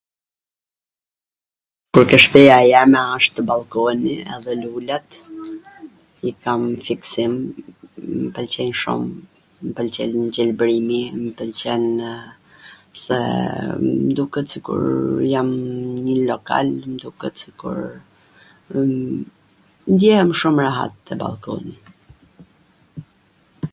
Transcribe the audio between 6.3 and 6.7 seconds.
i kam